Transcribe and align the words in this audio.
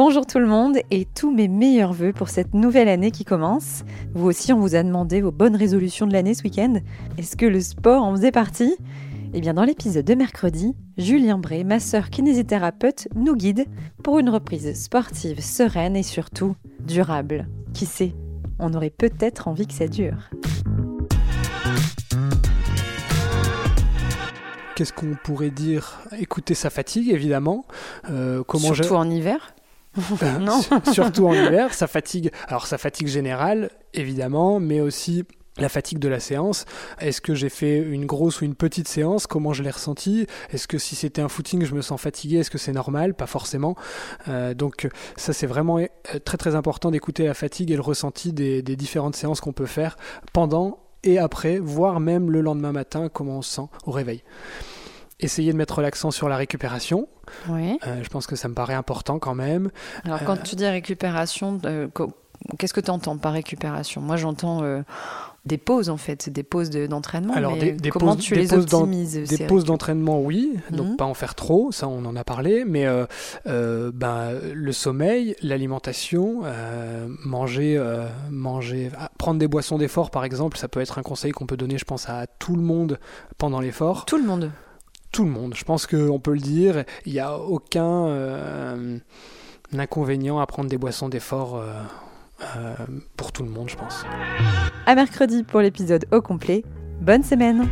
Bonjour 0.00 0.26
tout 0.26 0.38
le 0.38 0.46
monde 0.46 0.76
et 0.92 1.06
tous 1.06 1.34
mes 1.34 1.48
meilleurs 1.48 1.92
voeux 1.92 2.12
pour 2.12 2.28
cette 2.28 2.54
nouvelle 2.54 2.86
année 2.86 3.10
qui 3.10 3.24
commence. 3.24 3.82
Vous 4.14 4.28
aussi, 4.28 4.52
on 4.52 4.60
vous 4.60 4.76
a 4.76 4.82
demandé 4.84 5.20
vos 5.20 5.32
bonnes 5.32 5.56
résolutions 5.56 6.06
de 6.06 6.12
l'année 6.12 6.34
ce 6.34 6.44
week-end. 6.44 6.74
Est-ce 7.18 7.34
que 7.36 7.46
le 7.46 7.60
sport 7.60 8.04
en 8.04 8.14
faisait 8.14 8.30
partie? 8.30 8.76
Eh 9.34 9.40
bien, 9.40 9.54
dans 9.54 9.64
l'épisode 9.64 10.04
de 10.04 10.14
mercredi, 10.14 10.76
Julien 10.98 11.36
Bray, 11.36 11.64
ma 11.64 11.80
sœur 11.80 12.10
kinésithérapeute, 12.10 13.08
nous 13.16 13.34
guide 13.34 13.66
pour 14.04 14.20
une 14.20 14.30
reprise 14.30 14.72
sportive 14.80 15.40
sereine 15.40 15.96
et 15.96 16.04
surtout 16.04 16.54
durable. 16.78 17.48
Qui 17.74 17.84
sait 17.84 18.14
On 18.60 18.74
aurait 18.74 18.90
peut-être 18.90 19.48
envie 19.48 19.66
que 19.66 19.74
ça 19.74 19.88
dure. 19.88 20.30
Qu'est-ce 24.76 24.92
qu'on 24.92 25.16
pourrait 25.24 25.50
dire? 25.50 25.98
Écouter 26.16 26.54
sa 26.54 26.70
fatigue, 26.70 27.08
évidemment. 27.08 27.66
Euh, 28.08 28.44
comment 28.46 28.72
Surtout 28.72 28.94
en 28.94 29.10
hiver 29.10 29.56
non. 30.40 30.60
Surtout 30.92 31.28
en 31.28 31.32
hiver, 31.32 31.74
ça 31.74 31.86
fatigue. 31.86 32.30
Alors, 32.46 32.66
ça 32.66 32.78
fatigue 32.78 33.08
générale, 33.08 33.70
évidemment, 33.94 34.60
mais 34.60 34.80
aussi 34.80 35.24
la 35.58 35.68
fatigue 35.68 35.98
de 35.98 36.08
la 36.08 36.20
séance. 36.20 36.64
Est-ce 37.00 37.20
que 37.20 37.34
j'ai 37.34 37.48
fait 37.48 37.78
une 37.78 38.06
grosse 38.06 38.40
ou 38.40 38.44
une 38.44 38.54
petite 38.54 38.88
séance? 38.88 39.26
Comment 39.26 39.52
je 39.52 39.62
l'ai 39.62 39.70
ressenti 39.70 40.26
Est-ce 40.50 40.68
que 40.68 40.78
si 40.78 40.94
c'était 40.94 41.20
un 41.20 41.28
footing, 41.28 41.64
je 41.64 41.74
me 41.74 41.82
sens 41.82 42.00
fatigué? 42.00 42.38
Est-ce 42.38 42.50
que 42.50 42.58
c'est 42.58 42.72
normal? 42.72 43.14
Pas 43.14 43.26
forcément. 43.26 43.76
Euh, 44.28 44.54
donc 44.54 44.88
ça, 45.16 45.32
c'est 45.32 45.46
vraiment 45.46 45.78
euh, 45.78 45.86
très 46.24 46.36
très 46.36 46.54
important 46.54 46.90
d'écouter 46.90 47.24
la 47.24 47.34
fatigue 47.34 47.70
et 47.70 47.76
le 47.76 47.82
ressenti 47.82 48.32
des, 48.32 48.62
des 48.62 48.76
différentes 48.76 49.16
séances 49.16 49.40
qu'on 49.40 49.52
peut 49.52 49.66
faire 49.66 49.96
pendant 50.32 50.78
et 51.04 51.18
après, 51.18 51.58
voire 51.58 52.00
même 52.00 52.30
le 52.30 52.40
lendemain 52.40 52.72
matin, 52.72 53.08
comment 53.08 53.38
on 53.38 53.42
se 53.42 53.54
sent 53.54 53.68
au 53.86 53.92
réveil 53.92 54.22
essayer 55.20 55.52
de 55.52 55.56
mettre 55.56 55.80
l'accent 55.80 56.10
sur 56.10 56.28
la 56.28 56.36
récupération. 56.36 57.08
Oui. 57.48 57.78
Euh, 57.86 58.02
je 58.02 58.08
pense 58.08 58.26
que 58.26 58.36
ça 58.36 58.48
me 58.48 58.54
paraît 58.54 58.74
important 58.74 59.18
quand 59.18 59.34
même. 59.34 59.70
Alors, 60.04 60.22
quand 60.24 60.38
euh, 60.38 60.42
tu 60.42 60.56
dis 60.56 60.66
récupération, 60.66 61.60
euh, 61.64 61.88
qu'est-ce 62.58 62.74
que 62.74 62.80
tu 62.80 62.90
entends 62.90 63.18
par 63.18 63.32
récupération? 63.32 64.00
Moi, 64.00 64.16
j'entends 64.16 64.62
des 65.44 65.58
pauses, 65.58 65.88
en 65.88 65.96
fait, 65.96 66.28
des 66.28 66.42
pauses 66.42 66.70
d'entraînement. 66.70 67.34
Alors, 67.34 67.56
des, 67.56 67.76
comment 67.90 68.16
tu 68.16 68.34
les 68.34 68.54
optimises 68.54 69.14
Des 69.14 69.46
pauses 69.46 69.64
d'entraînement, 69.64 70.20
oui. 70.20 70.56
Donc, 70.70 70.90
mhm. 70.90 70.96
pas 70.96 71.04
en 71.04 71.14
faire 71.14 71.34
trop, 71.34 71.72
ça, 71.72 71.88
on 71.88 72.04
en 72.04 72.14
a 72.14 72.22
parlé. 72.22 72.64
Mais 72.64 72.86
ben, 73.44 74.38
le 74.54 74.72
sommeil, 74.72 75.34
l'alimentation, 75.42 76.42
manger, 77.24 77.82
manger, 78.30 78.92
ah, 78.96 79.10
prendre 79.18 79.40
des 79.40 79.48
boissons 79.48 79.78
d'effort, 79.78 80.10
par 80.10 80.24
exemple, 80.24 80.58
ça 80.58 80.68
peut 80.68 80.80
être 80.80 80.98
un 80.98 81.02
conseil 81.02 81.32
qu'on 81.32 81.46
peut 81.46 81.56
donner, 81.56 81.76
je 81.76 81.84
pense, 81.84 82.08
à 82.08 82.26
tout 82.38 82.54
le 82.54 82.62
monde 82.62 83.00
pendant 83.36 83.60
l'effort. 83.60 84.04
Tout 84.04 84.18
le 84.18 84.24
monde 84.24 84.52
tout 85.12 85.24
le 85.24 85.30
monde. 85.30 85.54
Je 85.54 85.64
pense 85.64 85.86
qu'on 85.86 86.18
peut 86.18 86.32
le 86.32 86.40
dire. 86.40 86.84
Il 87.06 87.12
n'y 87.12 87.20
a 87.20 87.38
aucun 87.38 88.06
euh, 88.08 88.98
inconvénient 89.76 90.38
à 90.38 90.46
prendre 90.46 90.68
des 90.68 90.78
boissons 90.78 91.08
d'effort 91.08 91.56
euh, 91.56 91.72
euh, 92.56 92.74
pour 93.16 93.32
tout 93.32 93.42
le 93.42 93.50
monde, 93.50 93.68
je 93.68 93.76
pense. 93.76 94.04
À 94.86 94.94
mercredi 94.94 95.42
pour 95.42 95.60
l'épisode 95.60 96.06
au 96.12 96.20
complet. 96.20 96.64
Bonne 97.00 97.22
semaine! 97.22 97.68